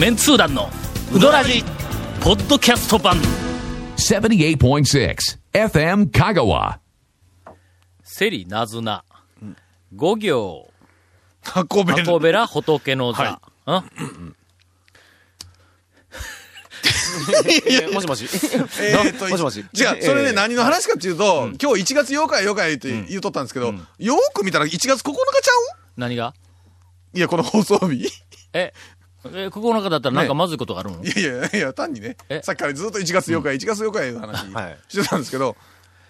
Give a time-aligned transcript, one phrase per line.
[0.00, 0.70] メンツー団の
[1.14, 1.62] ウドラジ
[2.22, 3.18] ポッドキャスト版。
[3.98, 5.14] 78.6
[5.52, 6.78] FM Kagawa.
[8.02, 9.04] セリナズナ。
[9.94, 10.72] 五行。
[11.54, 12.04] 運べる。
[12.06, 14.02] 箱べら仏の座、はう
[17.90, 17.92] ん。
[17.92, 18.24] もしもし。
[18.24, 19.60] えーっと、もしもし。
[19.60, 19.66] 違う、
[20.02, 25.12] それね、何の話かっていうと、今日1月8日や8日やって言うとったんですけど、よーく見たら1月9日ちゃ
[25.98, 26.32] 何が？
[27.12, 28.06] ういや、この放送日。
[28.06, 28.08] い
[29.26, 32.16] ええ9日だったらなんかまずいことがあるの、やいやいや、単にね。
[32.28, 34.78] え、さっきからずっと1月8日、1月8日いう話 はい。
[34.88, 35.56] してたんですけど、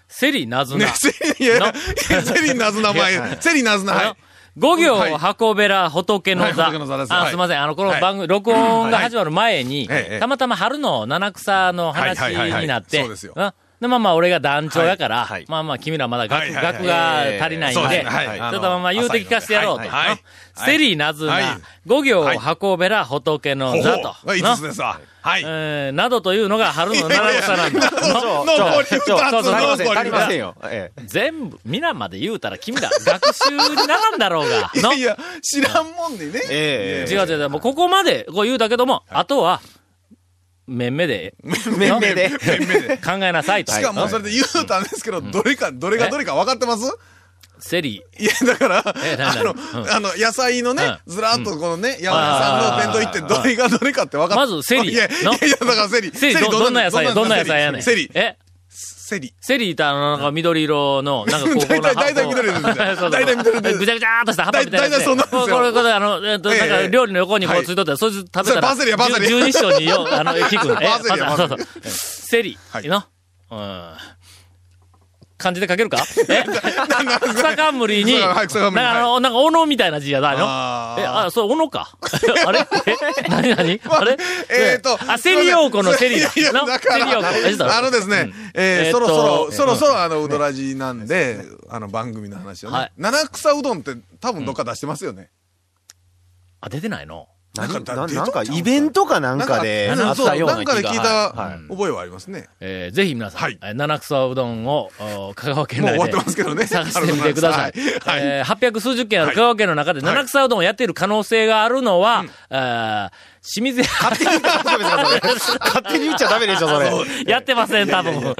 [0.07, 1.73] セリナズナ、ね、セリ、いやいや、
[2.21, 4.13] セリナズナ前、セリナズナ、はい。
[4.57, 5.17] 五行はい。
[5.17, 6.63] 箱べら仏の座。
[6.63, 7.13] はい仏の座です。
[7.13, 7.29] あ、はい。
[7.29, 7.61] すいません。
[7.61, 10.19] あの、この番組、録音が始まる前に、はいええ。
[10.19, 12.61] たまたま春の七草の話はいはいはいはい。
[12.63, 13.33] になって、そうですよ。
[13.33, 15.27] んで、まあまあ、俺が団長やから、はい。
[15.27, 16.73] はいまあまあ、君らまだ学、はいはいはい。
[16.73, 18.09] 学が足りないんで、そうですね。
[18.09, 18.39] はい。
[18.39, 19.79] ちょっとまあまあ、言うて聞かせてやろうと。
[19.81, 20.09] はいはい。
[20.09, 21.43] はいセリナズナ、はい。
[21.87, 24.13] 五行箱べら仏の座と。
[24.13, 24.35] ほう。
[24.35, 24.99] 5つですわ。
[25.21, 25.43] はい。
[25.45, 27.91] えーなどというのが春の七草なんだ。
[27.91, 30.55] の残り2つ、残り2足りませんよ。
[30.65, 31.01] ええ。
[31.05, 34.71] 全部、皆まで言うたら君ら学習にならんだろうが。
[34.75, 36.41] いやいや、知らんもんでね。
[36.49, 37.11] ええ。
[37.11, 39.61] 違う違う違う、もうここまでこう言うたけども、あとは、
[40.67, 41.33] めんめで。
[41.77, 42.29] めんめで。
[43.03, 43.71] 考えなさいと。
[43.73, 46.83] しかもそれで言うたんですけど、どれか、どれがどれか分かってます？
[47.59, 48.03] セリ。
[48.17, 49.91] いや、だから、あの、うん。
[49.91, 54.91] あの、野菜のね、うずらっとこのね、山田さんの弁当行って、どれがどれかって分かっまずセリ。
[54.91, 56.09] いやいのやだからセリ。
[56.11, 57.83] セリど、どんな野菜やどんな野菜やねん。
[57.83, 58.09] セリ。
[58.15, 58.35] え？
[59.11, 59.33] セリ。
[59.41, 64.89] セリってあの、なんか緑色の、なんか こう、大体大体緑です大体緑ですぐちゃぐちゃーっとした葉っぱみたいな。
[64.89, 68.43] 大体そんなんですよこれ、これ、あの、えっと、なんかええ料理の横にこうはいついとって、そいつ食べたら。
[68.45, 70.81] それパセリやパセリ十二章によ、あの、 聞くの。
[70.81, 72.87] えパセリやパセリパセリそうそうセリはい。
[72.87, 73.03] の。
[73.51, 73.93] うん。
[75.41, 75.97] 漢字で書けるか？
[76.29, 76.43] え？
[77.35, 80.39] 草冠に、はい草冠になんかあの、なんか、斧みたいな字やだの。
[80.47, 81.01] あー。
[81.01, 81.91] え、あ、そう、斧か？
[82.45, 82.59] あれ？
[82.85, 82.95] え？
[83.29, 83.81] 何何？
[83.89, 84.17] あれ？
[84.49, 84.97] えーと。
[85.11, 86.31] あ、セリヨーコのセリだ。
[86.35, 87.73] いや、なだかセリヨーコ。
[87.73, 91.39] あのですね、えー、えーとそろそろ、えーそろそろあの、うどらじなんで、
[91.69, 92.83] あの、番組の話をはい。
[92.85, 92.91] ね。
[92.97, 95.29] 七草うどんって多分どっか出してますよね。
[96.61, 97.27] あ、出てないの？
[97.53, 102.47] なんかななんか、イベントかなんかで、なんかそうあったようななんかで聞いたはい覚えはありますね。
[102.61, 106.65] えーぜひ皆さん、はいえー七草うどんを、お香川県内でもう終わってますけどね。
[106.65, 107.61] 探してみてください。
[107.63, 107.73] はい。
[108.23, 113.09] えー、800数十件ある香川県の中で七草うどんをやっている可能性があるのは、えー
[113.43, 115.59] 清水屋勝手に言っちゃダメですよ、それ。
[115.59, 116.91] 勝手に言っちゃダメでしょ、それ。
[117.31, 118.35] やってません、多分。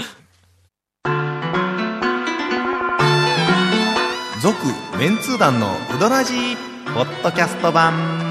[4.42, 4.56] 続
[5.00, 6.56] メンツー団のウドラジー
[6.94, 8.31] ポッドキャスト版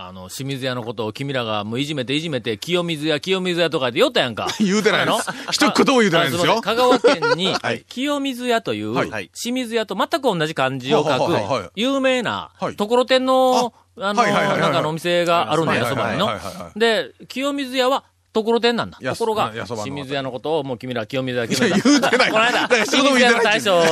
[0.00, 4.46] あの、清水屋のことを君らがもういじめていじめて、清水屋、清水屋とかで言おったやんか。
[4.60, 5.18] 言うてないの？
[5.50, 6.60] 一言も言うてないですよ。
[6.60, 9.28] 香川県に はい、清水屋という、はい。
[9.34, 16.30] 清水屋と全く同じ漢字を書く有名なはい、ところてんの、あの、なんかのお店があるんだよ、そばにの。
[16.76, 18.98] で、清水屋は、ところてんなんだ。
[19.00, 21.82] やところが清水屋のことをもう君ら清水屋、清水屋。
[21.82, 22.30] 言うてない。
[22.30, 23.82] この間、清水屋の大将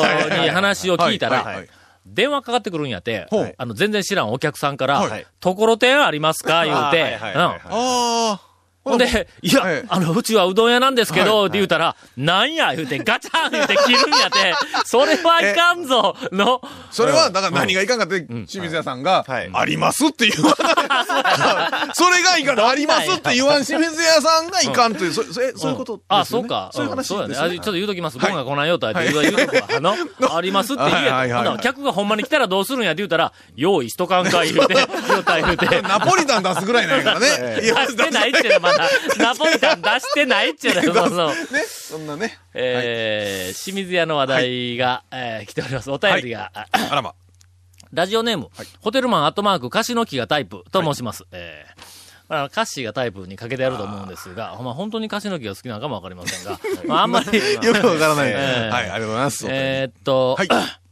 [0.41, 1.63] に話を聞いたら
[2.07, 3.27] 電話かかってくるんやって
[3.59, 6.65] あの、全然知らんお客さんからはい、ところてんありますか？
[6.65, 7.41] 言うて、うん。
[7.41, 8.41] あ
[8.87, 14.55] ほんで、いや、はいあの、うちはうどん屋なんですけど、って言うたら、なんや、言うて、ガチャン言うて切るんやて、
[14.85, 16.69] それはいかんぞ、の、あ。
[16.93, 20.55] それは、だから何がいかんかって、清水屋さんがはい、ありますって言わ。
[21.95, 26.01] それがいいから、ありますって言わん清水屋さんがいかんという、そそういうこと。
[26.09, 26.71] あ、そうか。
[26.73, 27.35] そういう話そうやね。
[27.35, 28.19] ちょっと言うときます。
[28.19, 29.69] はい僕がこないよと言う言うとくわ。
[29.77, 29.95] あの、
[30.35, 31.15] ありますって言えと。
[31.15, 34.75] はい客がほんまに来たらどうするんやって言うたら、用意しとかんか言うて、
[35.09, 35.83] 言うた言うて。
[35.83, 37.61] ナポリタン出すぐらいなんやからね。
[37.63, 38.76] いや出してないっちゅうの、まだ。
[39.19, 41.29] ナポリタン出してないっちゅうの、 そうそう。
[41.29, 42.39] ね、そんなね。
[42.55, 45.91] えー、清水屋の話題が、えー来ております。
[45.91, 47.15] お便りが、ああらま。
[47.93, 48.51] ラジオネーム、
[48.81, 51.25] ホテルマンアットマーク、カシノキがタイプと申します。
[51.33, 51.97] えー
[52.29, 58.31] まあ、カッシーがタイプにかけてやると思うんですが、ま本当にカシノキが好きなのかもわかりませんが、 まあ、あんまり、よくわからない。
[58.31, 59.47] えーはい、ありがとうございます。
[59.49, 60.49] えーっと、はい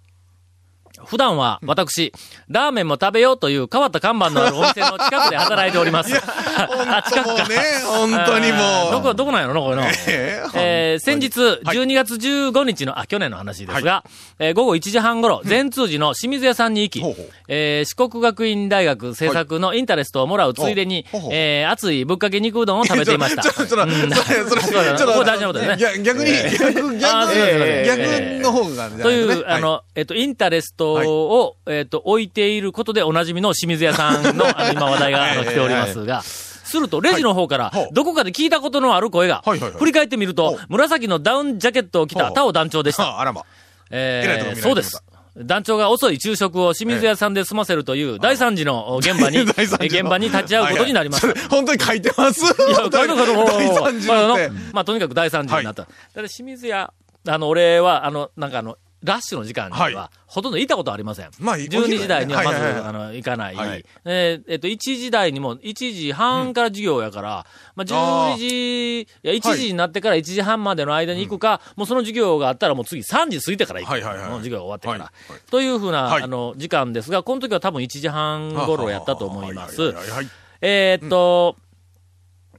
[1.04, 2.12] 普段は私、
[2.48, 6.12] ラーメンも食べようという変わった看板のあるお店の近くで働いております。
[6.16, 7.48] あ、近くか。
[7.48, 7.56] ね、
[7.86, 8.58] 本当にも
[8.88, 8.92] う。
[8.92, 9.88] どこ、どこなんやろな、これな。
[9.88, 14.04] えええー先日、12月15日の、あ、去年の話ですが、
[14.38, 17.02] えー午後1時半頃、善通寺の清水屋さんに行き
[17.48, 23.42] えー四国学院大学制作のインタレストをもらうついでにえー熱いぶっかけ肉うどんを食べていました。
[23.42, 29.02] ちょ、ちょ、ちょ、うん それ、そょっとこれ大事なことですね逆逆に、逆、逆、え逆の方がね。
[29.02, 43.04] という、はいあの、えっと、インタレストを、えっと、置いていることでおなじみの清水屋さんの、 今話題が来ておりますが、すると、レジの方からはい、どこかで聞いたことのある声がはいはいは、い振り返ってみると、紫のダウンジャケットを着たほうタオ団長でした。
[43.04, 43.42] ああらま。
[43.90, 45.02] えー、そうです。
[45.36, 51.26] 団長が遅い昼食を清水屋さんで済ませるという大惨事の現場に、 現場に立ち会うことになりました。
[51.26, 52.40] はいはいそれ本当に書いてます？
[52.40, 54.50] い いや、書いてる書いてる大惨事のって。
[54.72, 55.82] まあ、とにかく大惨事になった。
[55.82, 56.92] だから清水屋、
[57.26, 59.96] あの、俺は、あの、なんかあの、ラッシュの時間には、はい。
[60.26, 61.30] ほとんど行ったことありません。
[61.38, 63.54] まあ12時台にはまず、あの、行かない。
[63.54, 63.84] はい。
[64.06, 67.46] えっと、1時台にも、1時半から授業やから、
[67.76, 73.90] まあ、12時、いや、1時になってから1時半までの間に行くか、もうその授業があったらもう次3時過ぎてから行く。
[73.90, 75.12] はいはい授業が終わってから。
[75.50, 76.22] というふうな、はい。
[76.22, 79.82] あの、時間ですが、この時は多分1時半頃やったと思います。
[79.82, 80.28] はいはいはいはい。
[80.66, 81.56] えーっと、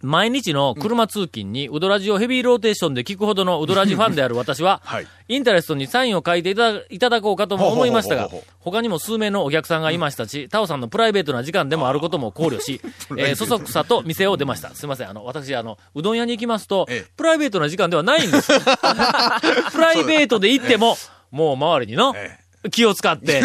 [0.05, 5.07] 毎日の車通勤に、ウドラジをヘビーローテーションで聞くほどのウドラジファンである私は、 はい。
[5.27, 8.29] インタレストにサインを書いていただいただこうかとも思いましたが
[8.59, 12.79] 他にも数名のお客さんがいましたし、タオさんのプライベートな時間でもあることも考慮し、
[13.17, 14.75] えーそそくさと店を出ました。
[14.75, 18.51] すいません、あの、私、あの、うどん屋に行きますとええ、プライベートな時間ではないんです。
[19.73, 20.95] プライベートで行っても、
[21.31, 22.37] もう周りにの、え
[22.71, 23.41] 気を使って、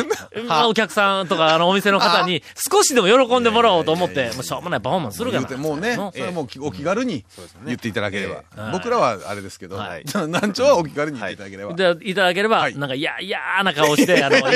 [0.47, 5.57] まあお客さんとか、あの、お店の方に少しでも喜んでもらおうと思って、もうしょうもないパフォーマンスするか言ら。
[5.57, 7.25] もうねの、それはもうお気軽に
[7.67, 8.35] 言っていただければ。
[8.35, 8.71] ええ。
[8.73, 10.05] 僕らはあれですけど、はい。
[10.05, 11.75] 団長はお気軽に言っていただければ。
[11.75, 12.77] で、いただければ、はい。
[12.77, 14.49] なんか、いや、嫌な顔して、あの、いた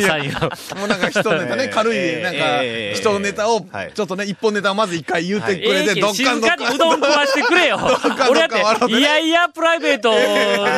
[0.00, 0.40] サインを。
[0.78, 2.94] もうなんか人ネタね、軽い、なんかえ、え。
[2.96, 7.78] 人ネタをはい、ちょっとね、一本ネタをまず一回言ってくれて、どどっかんどっ静かうどん食わしてくれよ。
[8.30, 10.12] 俺やって、いやいやプライベート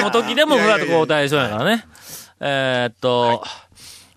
[0.02, 1.86] の時でもフラット交代しようやからね。
[2.40, 3.44] えーっと、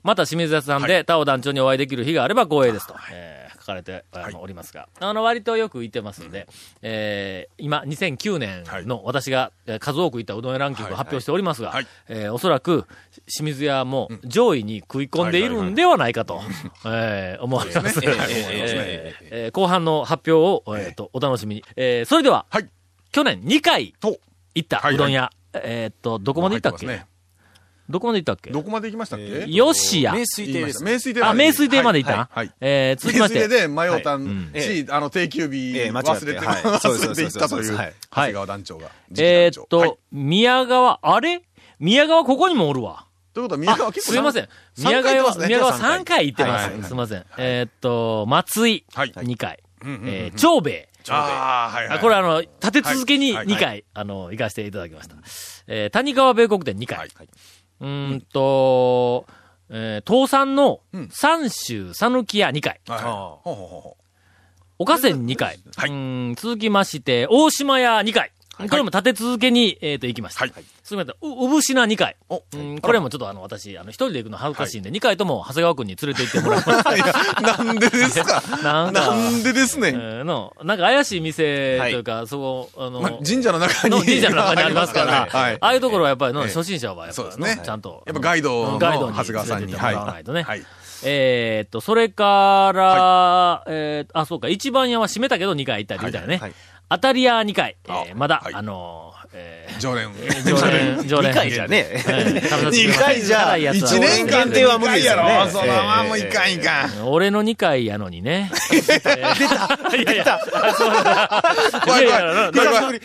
[0.04, 4.04] また清水屋さんで、タオ団長にお会いできる日があれば光栄ですと、えー書かれて
[4.42, 6.50] おりますが、あの、割とよく言ってますので、
[6.82, 11.88] えー今、2009年の私がえー数多く行ったうどん屋ランキングを発表しておりますが、はい。
[12.10, 12.86] えーおそらく
[13.26, 16.42] 清水屋も上位に食い込んでいるんではないかと、
[16.86, 18.02] えー思われます。
[18.04, 21.64] え後半の発表を、えーとお楽しみに。
[21.78, 22.68] えーそれでは、はい。
[23.14, 24.18] 去年2回お
[24.56, 26.86] 行ったはいうどん屋、えーっと、どこまで行ったっけ、
[27.90, 28.50] どこまで行ったっけ？
[28.52, 29.46] どこまで行きましたっけ？
[29.52, 30.14] よしや。
[30.14, 30.84] 名水亭です。
[30.84, 33.40] 名水亭あ、名水亭まで行った、はいはいえー、続きまして。
[33.40, 38.88] 名水亭で迷ったんうんし、あの、定休日忘れて、忘れてい ったという、そうですはい長谷川団長が。
[39.18, 41.42] えーっと、宮川、あれ？
[41.80, 43.06] 宮川ここにもおるわ。
[43.34, 44.48] ということは、宮川あ結構すいません。
[44.78, 46.88] 宮川、ね宮川三3回行ってます。
[46.88, 47.26] すいません。
[47.38, 49.60] えーっと、松井、はい2回。
[49.84, 50.90] えー長兵衛。
[51.10, 51.98] ああ、はいはい。
[51.98, 55.16] あこれあの、立て続けにはい2回、あの、行かせていただきました。
[55.68, 56.98] えー谷川米国店2回。
[57.00, 57.10] はい
[57.80, 59.26] うーんと、
[59.70, 62.80] えー東山のうん三州さぬき屋2回。
[62.88, 63.12] はいはい。
[63.12, 63.98] あほうほうほうほ
[64.80, 65.60] 岡線2回。
[65.76, 68.32] はいうーん続きまして、大島屋2回。
[68.58, 70.42] これも立て続けに、えっ、と、行きました。
[70.42, 70.54] はい
[70.84, 71.32] すみません。
[71.32, 72.18] う、うぶしな2回。
[72.30, 76.90] おうんこれもちょっとあの、私、あの、一人で行くの恥ずかしいんで、2回とも長谷川君に連れて行ってもらいました。
[76.92, 78.44] う いや、なんでですか？
[78.62, 79.90] なんかなんでですね。
[79.90, 83.96] えーの、なんか怪しい店というか、そこ、あの、ま神社の中に。
[83.96, 85.58] の神社の中にありますから、 はい。
[85.60, 88.04] ああいうところはやっぱりの、ええ初心者はやっぱりの、そうですねちゃんと。
[88.06, 89.68] やっぱガイドのガイドに長谷川さんに。
[89.68, 90.44] 連れて行ってもらわないとね。
[90.44, 90.64] はい。
[91.06, 96.34] えーっと、それから、えーあ、そうか、一番屋は閉めたけど2回行ったりみたいなね。
[96.36, 96.54] はいはい
[96.94, 100.10] 当たり屋2回、えーあまだ、はいあのー、えー常連。
[100.46, 101.32] 常連、常連。
[101.34, 101.88] 2回じゃね。
[101.90, 105.50] えー食べさせてくれます二回じゃ辛いやつは一年間限定は無理やろ。
[105.50, 107.08] そらまあええもういかんいかん。
[107.10, 108.52] 俺の2回やのにね。
[108.70, 109.34] 出たいや
[110.14, 110.40] いや、
[110.78, 110.92] そう
[111.82, 112.52] 怖い怖い。
[112.52, 113.02] 怖い怖い。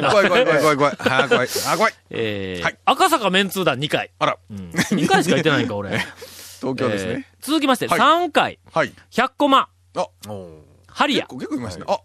[0.00, 0.96] 怖い怖い怖い怖い怖い。
[0.98, 1.48] あー怖い。
[1.48, 1.92] あー怖い。
[2.10, 4.10] え赤坂メンツー団2回。
[4.18, 5.90] あら、うん、2回しか行ってないんか、俺。
[6.60, 7.26] 東京ですえーね。
[7.40, 8.92] 続きまして、はい3回、はい。
[9.12, 10.06] 100コマ、あ、
[10.88, 11.86] ハリア結、構結構いましたね。
[11.88, 11.98] あ、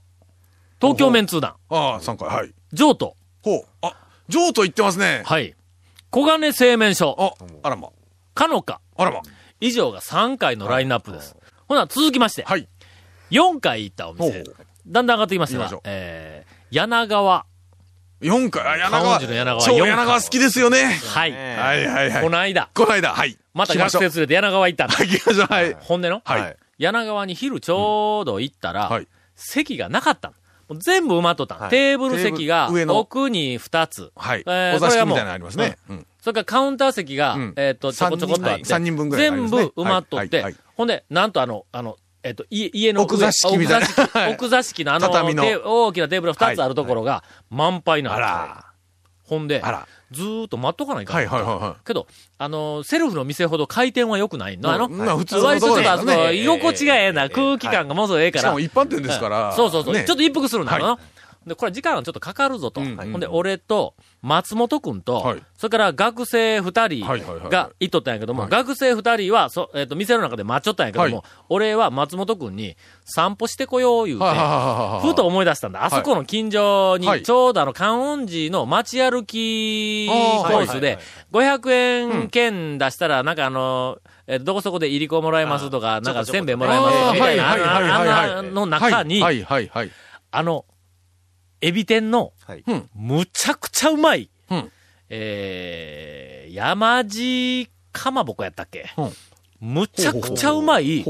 [0.84, 2.28] 東京メンツー団、ああ、3回。
[2.28, 2.54] はい。
[2.74, 3.66] 譲渡、ほう。
[3.82, 3.94] あ、
[4.28, 5.24] 譲渡行ってますね。
[5.26, 5.56] はい。
[6.10, 7.90] 小金製麺所、あ、あらま。
[8.34, 9.22] かのか、あらま。
[9.62, 11.38] 以上が3回のラインナップです。
[11.70, 12.68] ほな、続きまして、はい。
[13.32, 14.44] 4回行ったお店。
[14.86, 17.46] だんだん上がってきましたが行きましょう、えー、柳川。
[18.22, 18.68] 4回。
[18.68, 19.20] あ、柳観川。
[19.22, 21.00] 柳川超四回柳川好きですよね。
[21.14, 21.32] はい。
[21.32, 22.24] ねはいはいはい。
[22.24, 23.38] この間、この間、はい。
[23.54, 24.96] また学生連れて柳川行ったんだ。
[24.96, 25.48] はい、行きましょう。
[25.48, 25.74] はい。
[25.80, 26.58] ほんでの、はい。
[26.78, 30.36] 柳川に昼ちょうど行ったら、はい席がなかったの
[30.74, 31.70] 全部埋まっとったの、はい。
[31.70, 34.12] テーブル席が奥に2つ。
[34.16, 34.44] はい。
[34.46, 35.78] えーお座これがもう敷みたいなのありますね。
[35.90, 36.08] うん。
[36.22, 37.54] それからカウンター席が、うん。
[37.58, 40.56] えっ、と、ちょこちょこっとあって、三人分ぐらいあり全部埋まっとって、はい。
[40.76, 44.30] ほんで、なんとあの、あの、えっ、と、家、家の上奥座敷みたいな。
[44.32, 45.44] 奥座敷のあの、 畳の。
[45.44, 48.66] テ大きなテーブル2つあるところが満杯なの、あら。
[49.24, 49.64] ほんで
[50.12, 51.86] ずーっと待っとかないかんはいはいはいはい。
[51.86, 54.72] けど、あの、セルフの店ほど回転は良くないの。
[54.72, 58.42] あの、まあ普通の割とちょっと居心地がええな、空気感がものすごいええから。
[58.42, 59.54] しかも一般店ですから。
[59.54, 59.94] そうそうそう。
[59.94, 61.00] ねちょっと一服するんだよな。
[61.44, 62.82] はで、これ時間がちょっとかかるぞと。
[62.82, 62.96] うん。
[62.96, 65.44] ほんで、俺と、松本くんと、はい。
[65.58, 67.40] それから学生二人はいはいはい。
[67.40, 68.52] はいが行っとったんやけども、はい。
[68.52, 71.26] 学生二人は、そ、えっ、と、店の中で待っちょったんやけども、はい。
[71.50, 75.84] 俺は松本くんに散歩してこよう言うて、はいはいはいはいはいふと思い出したんだ。
[75.84, 77.24] あそこの近所には、い。
[77.24, 81.00] ちょうどあの、観音寺の街歩きコースで、
[81.32, 89.92] 500円券出したら、なんかあの、えっとどこそこで入り子もらえますとか、なんかせんべいもらえますみたいな、あの中に、はいはいはい。
[90.32, 90.66] あの、
[91.64, 92.64] エビ天の、はい。
[92.68, 92.90] うん。
[92.94, 94.72] むちゃくちゃうまい、うん。
[95.10, 99.12] えー、山地かまぼこやったっけ、うん。
[99.62, 101.06] むちゃくちゃうまい。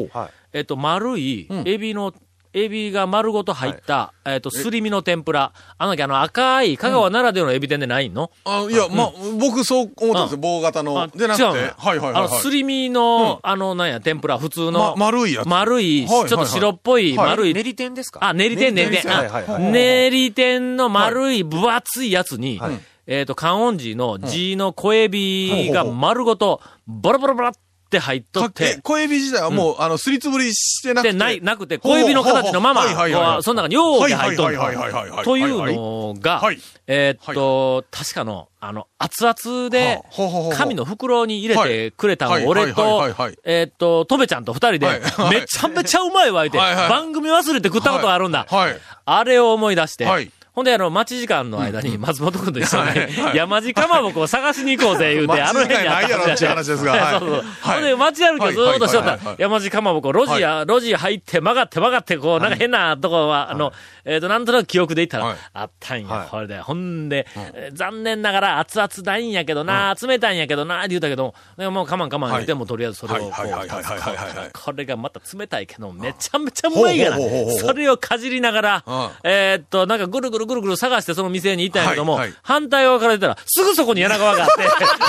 [0.53, 2.13] えっと、丸いうん、エビの、
[2.53, 5.53] エビが丸ごと入った、えっと、すり身の天ぷら。
[5.77, 10.37] あの時あの赤い香川ならではのエビ天でないの、あ、いや、まあ、僕そう思ったんですよ。
[10.37, 11.07] 棒型あの。
[11.07, 11.43] でなくて。
[11.43, 11.53] 違うの？
[11.53, 12.41] はいはいはいあの、はい。
[12.41, 15.47] すり身の、あの、なんや、天ぷら、普通の、ま丸いやつ。
[15.47, 16.29] 丸い、はいはいはい。
[16.29, 17.27] ちょっと白っぽい、はい。
[17.29, 18.19] 丸い、練り天ですか？
[18.23, 19.71] あ、練り天、練り天。
[19.71, 20.63] 練り天。
[20.73, 27.51] の丸い、分厚いやつにはい、えっと、観音寺の地の小エビが丸ごと、ボロボロボロっ
[27.93, 31.13] て入っとって、小エビ自体はもう、あの、すりつぶりしてなくて。
[31.13, 33.33] で、ない、なくて、小エビの形のまま、はいはいはいはい。
[33.35, 45.01] こうその中にようけ入っとるはいはいはいはいはいはいというのがはい、えーっと、確かの、あの、熱々ではあほうほうほうほう、紙の袋に入れてくれたの俺とはいはいはいはい、えーっと、とべちゃんと二人ではい。
[45.01, 45.39] は、い。
[45.39, 46.89] めちゃめちゃうまいわ、言うて、はいはい。
[46.89, 48.45] 番組忘れて食ったことがあるんだ。
[48.49, 48.75] はい。
[49.05, 52.91] あれを思い出して、はいほんで、あの、待ち時間の間に、松本君と一緒に
[53.35, 56.91] 山地かまぼこを探しに行こうぜ、言うて、あの辺にあった待ち時間ないやろっていう話ですが。
[56.91, 57.19] はい。
[57.19, 57.41] そうそう。
[57.41, 57.73] はい。
[57.73, 59.19] ほんで、街歩きをずーっとしとった。
[59.39, 63.73] 山地かまぼこ、路地や、路地入って、曲がって曲がって、こう、なんか変なとこは、あの、
[64.05, 66.27] えっと、なんとなく記憶で言ったらはい、あったんや、はい。
[66.29, 66.59] これで。
[66.59, 84.49] ほんで、えー残念ながら熱々ないんやけどな、冷たいんやけどな、って言うたけど、でももう我慢我慢言っても、とりあえずそれをこう、これがまた冷たいけど、めちゃめちゃうまいからそれをかじりながらうん、えーっと、なんかぐるぐるぐるぐる探してその店に行ったんやけども、反対側から出たら、すぐそこに柳川があっ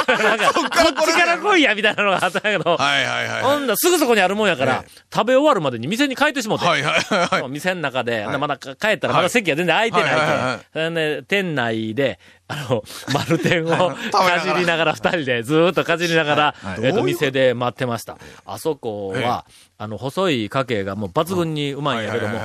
[0.07, 2.77] て、 なんか、こっちから来いや、みたいなのがあったんやけど。
[2.77, 7.51] ほんだらすぐそこにあるもんやからえ、食べ終わるまでに店に帰ってしもて、はいはいはいはい。
[7.51, 10.88] 店の中で、まだ帰ったらまだ席が全然空いてないけん。
[10.91, 13.97] それで店内で、あの、 丸天をか
[14.45, 18.19] じりながら、二人でずーっとかじりながら、えっと、店で待ってました。
[18.45, 19.47] あそこは、
[19.79, 22.38] あの、細い家系がもう抜群にうまいんやけども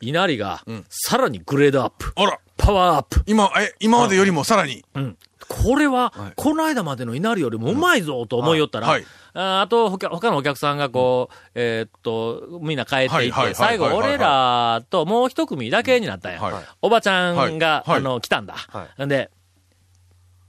[0.00, 3.22] 稲荷が、さらにグレードアップ、あら、パワーアップ。
[3.26, 4.84] 今、え、今までよりもさらに。
[4.94, 5.16] うん。
[5.48, 9.04] これは、この間までの稲荷よりもうまいぞと思いよったら、はい
[9.38, 16.40] ああと他、他のお客さんがこう、えーっと、みんな帰っていって、最後俺らともう一組だけになったんや。
[16.40, 18.54] はいおばちゃんが、あの、来たんだ。
[18.54, 19.30] はんで、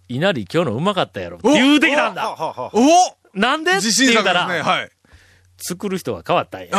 [0.07, 1.37] 稲荷今日のうまかったやろ。
[1.37, 1.41] っ。
[1.41, 2.33] て言うてきたんだ。
[2.39, 2.71] お
[3.33, 3.71] なんで？
[3.71, 4.49] って自信言うたら。
[5.57, 6.69] 作る人が変わったんや。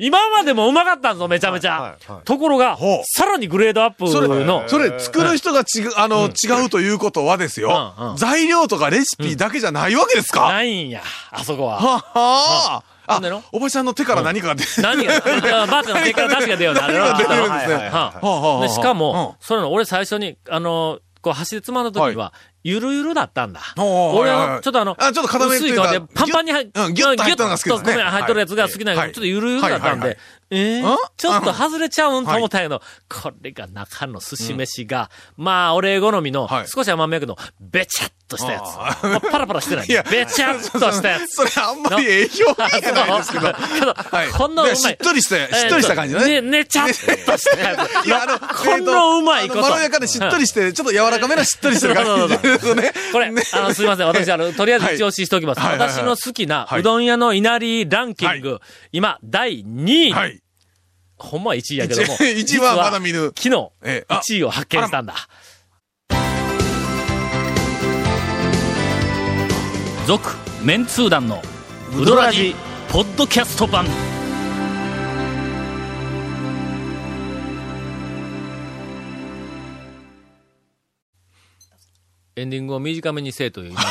[0.00, 1.96] 今までもうまかったんぞ、めちゃめちゃ。
[2.24, 8.14] ところがさらにグレードアップそれの、それ、作る人が違う、あの、違うということはですよ。
[8.16, 10.42] 材料とかレシピだけじゃないわけですか。
[10.42, 11.78] はないんや、あそこは。
[11.78, 13.38] はあほんでの？
[13.38, 15.20] あ、おばちゃんの手から何かが出て 何が、
[15.66, 16.94] ばあちゃんの手から出汁が出ようになる。
[16.94, 18.68] 何が出てるんですね。
[18.68, 19.44] しかも、うん。
[19.44, 23.60] それの俺最初に、あの、こう走りつまんだ時は、ゆるゆるだったんだ。
[23.76, 27.92] 俺は、ちょっとあの、あちょっと薄い皮でパンパンに入っうんギュッと入ったのが好きですね。
[27.92, 29.12] ギュッと米入っとるやつが好きなんやけど、はい。
[29.12, 29.88] ちょっとゆるゆるだったんで。
[29.88, 30.18] はいはいはい、
[30.50, 30.94] えー？
[30.94, 30.96] ん？
[31.16, 38.62] ちょっと外れちゃうんと思ったんやけど、これが中の寿司飯が、まあ、俺好みのはい、少し甘めやけど、べちゃっとしたやつ。
[38.62, 39.86] あまあパラパラしてない。
[39.86, 41.28] いやべちゃっとしたやつ。
[41.34, 42.86] それあんまり影響ないで
[43.24, 43.52] すけど。
[43.74, 44.30] けど、はい。
[44.32, 44.74] こんなうまい。
[44.74, 46.40] でしっとりしてしっとりした感じのね。
[46.40, 48.06] ね、ねちゃっとしたやつ。
[48.06, 49.62] いや、あの、こんなうまいこと。
[49.62, 52.92] まろやかでしっとりして、ちょっと柔らかめなしっとりしてる感じですよね。
[53.12, 54.06] これ、ねあの、すいません。
[54.06, 55.60] 私、あの、とりあえず一押ししておきます。
[55.60, 58.60] 私の好きなはいうどん屋の稲荷ランキング、は
[58.92, 60.12] 今、第2位。
[60.12, 60.40] はい。
[61.16, 62.14] ほんまは1位やけども。
[62.14, 65.14] 一位 一位はまだ見ぬ昨日、ええあ1位を発見したんだ。
[70.06, 70.30] 続、
[70.62, 71.42] メンツー団の、
[71.96, 72.54] ウドラジ、
[72.88, 73.86] ポッドキャスト版。
[82.40, 83.82] エンディングを短めにせえという 今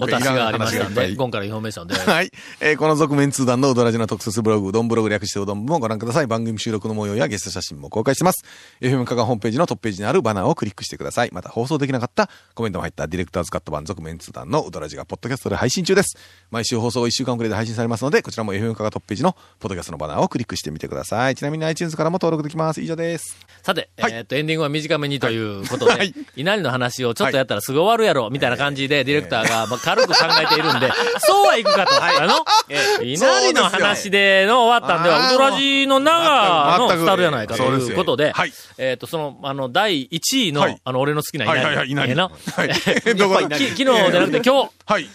[0.00, 1.94] お達しがありましたんで、今からインフォメーションで。
[1.94, 2.30] はい。
[2.60, 6.26] えーこの続・麺通団のうどラヂの特設ブログ、うどんブログ略してうどん部もご覧ください。
[6.26, 8.44] 番組収録の模様やゲスト写真も公開してます。
[8.80, 11.30] FM カがホームページのトップページにあるバナーをクリックしてください。
[11.32, 16.16] また放送できなかったコメントも入ったディレクターズカット版続・麺通団のうどラヂがポッドキャストで配信中です。
[16.50, 21.34] 毎週放送1週間遅れで配信されますので、こちらも FM カがトップページのポッドキャストのバナーをクリックしてみてください。
[21.34, 22.80] ちなみに iTunes からも登録できます。
[22.80, 23.36] 以上です。
[23.62, 30.90] さて、はいえーっと、エンディングは短めにということで、はい 稲荷の話をちょっとやったらすぐ終わるやろ、みたいな感じで、ディレクターが、まあ、軽く考えているんで、
[31.20, 31.92] そうはいくかと。
[32.02, 32.44] あの、
[33.02, 38.52] 稲荷の話での終わったんでは、ウドラジの長のスタルやないかということで、はい。
[38.78, 40.80] えーっと、その、あの、第1位の、はい。
[40.84, 41.90] あの、俺の好きな稲荷。
[41.92, 42.08] 稲荷。
[42.10, 42.28] ええな？
[42.28, 42.74] はい。
[42.74, 45.08] 昨日じゃなくて今日、はい。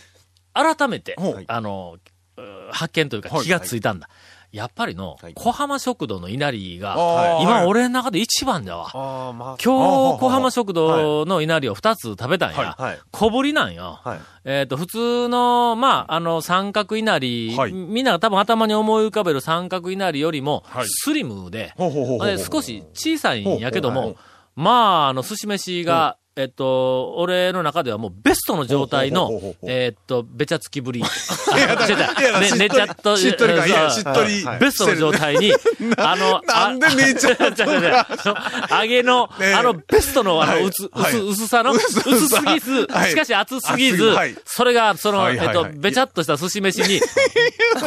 [0.53, 1.15] 改めて
[1.47, 1.97] あの、
[2.37, 2.41] う
[2.71, 3.45] 発見というかはい。
[3.45, 4.09] 気がついたんだ。
[4.51, 6.93] やっぱりの、小浜食堂の稲荷が、
[7.41, 7.65] 今はい。
[7.65, 8.89] 俺の中で一番だわ。
[8.93, 12.77] 今日、小浜食堂の稲荷を二つ食べたんや。
[13.11, 13.99] 小ぶりなんよ。
[14.03, 14.19] はい。
[14.45, 17.73] えっ、と、普通の、まあ、あの、三角稲荷、はい。
[17.73, 21.73] みんなが多分頭に思い浮かべる三角稲荷よりもはい、スリムで、
[22.37, 24.15] 少し小さいんやけども、
[24.55, 29.31] まあ、あの、寿司飯が、えっと、俺の中ではもうベストの状態の
[29.63, 30.99] えっと、べちゃつきぶり。
[31.01, 31.03] い
[31.59, 34.03] やね寝ちゃっと、しっとりがいやそう。
[34.03, 34.59] しっとりはい。
[34.59, 35.51] ベストの状態に、
[35.97, 38.05] あの、なんで寝ちゃっ 違う違う違う。
[38.69, 40.63] 揚げの、あの、ベストの、あの、はい。
[40.65, 41.13] 薄、はい。
[41.15, 43.09] 薄、薄さの、薄すぎず、はい。
[43.09, 44.15] しかし厚すぎず
[44.45, 46.99] それが、その、えっと、べちゃっとした寿司飯に、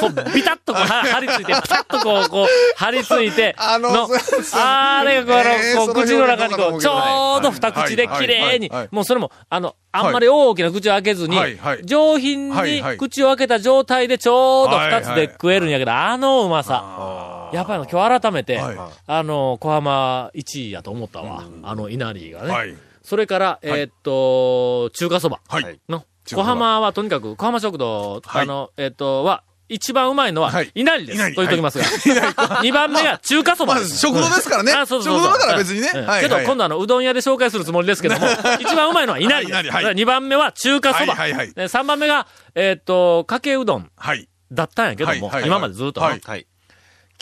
[0.01, 4.09] こう、ビタッとこう、は張り付いて、ピタッとこう、こう、張り付いて、あの
[4.55, 5.45] あれが
[5.77, 11.37] この、口の中にこう、ちょうど二口で綺麗にはいはいはい、もうそれも、あの、あんまり大きな口を開けずに
[11.85, 17.51] 上品に口を開けた状態でちょうど二つで食えるんやけど、あのうまさ。
[17.53, 21.45] やっぱり今日改めて、はいあの、小浜1位やと思ったわ。
[21.63, 22.53] あの、稲荷がね。
[22.53, 22.77] はい。
[23.03, 25.41] それから、えーっと、中華そば。
[25.49, 25.81] はい。
[25.89, 26.05] の。
[26.27, 31.35] 小浜はとにかく、小浜食堂、はいあの、えーっと、は、一番うまいのははい、稲荷です。
[31.35, 31.85] と言っときますが。
[32.63, 33.99] 二番目が中華そばまあ、です。
[33.99, 34.73] 食堂ですからね。
[34.73, 35.89] あそうそうそう食堂だから別にね。
[36.21, 38.27] けど、はい今度あの、うどん屋で紹介するつもりですけども、
[38.59, 39.61] 一番うまいのは稲荷です。
[39.61, 41.15] 稲荷はい2番目は中華そば。
[41.15, 44.29] はいはいはいで3番目が、えーっと、かけうどんはい。
[44.51, 46.01] だったんやけども、今までずっと。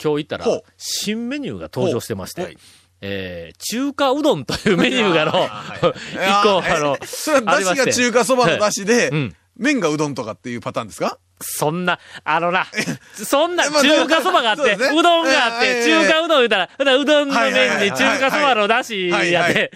[0.01, 0.45] 今日行ったら
[0.77, 2.57] 新メニューが登場してまして、
[3.01, 11.19] えー、中華うどんというメニューがの、 一個、あの、それは出汁が中華そばの出汁でうん、麺がうどんとかっていうパターンですか？
[11.41, 12.65] そんな、あのな、
[13.13, 19.71] そんな中華そばがあって、そうどんがあって、ええ中華うどん言うたら、うどんの麺に中華そばの出汁やっはいて、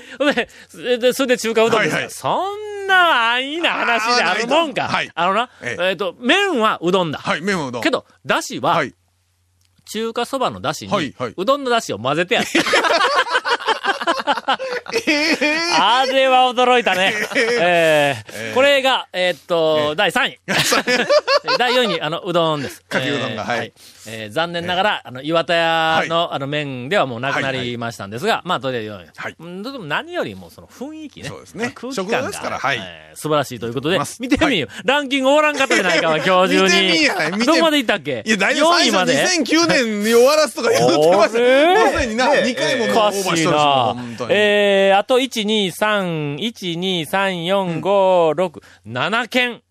[0.70, 4.90] それで、それで中華うどんですよそんな安易な話であるもんか。
[5.16, 5.92] あのな、ええ。
[5.94, 7.20] っ、と、麺はうどんだ。
[7.20, 7.82] はい、麺はうどん。
[7.82, 8.94] けど、出汁は、はい。
[9.86, 12.48] 中華そばの出汁に、うどんの出汁を混ぜてやる。
[14.26, 17.14] あれは驚いたね。
[17.36, 18.54] えー。
[18.54, 20.40] これが、えーっと、第3位。
[21.58, 22.82] 第4位、あの、うどんです。
[22.84, 23.74] かけうどんがえーはい
[24.08, 29.08] えー残念ながら、あの、岩田屋の、あの、麺ではもうなくなりましたんですが、まあ、とりあえず4位。
[29.16, 31.30] はいうんでも何よりもその雰囲気ね。
[31.30, 36.92] そうですね空気感が、はいえー素晴らしいということで見てみよ、ランキング終わらんかったじゃないか、今日中に。
[37.38, 38.24] 見てどこまで行ったっけ？
[38.26, 41.38] いや、大体 ?4 最初位まで2009年に終わらすとか言ってました。
[41.38, 44.34] あれもうすでにな、2回もオーおかバーしとる。
[44.36, 49.62] えー、あと、1、2、3、1、2、3、4、5、6、7件。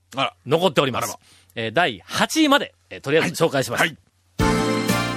[0.46, 1.16] 残っております。
[1.56, 3.80] えー第8位まで、えーとりあえず紹介します。
[3.80, 3.96] はい。